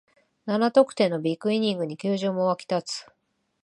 [0.47, 3.11] 七得点のビッグイニングに球場も沸き立つ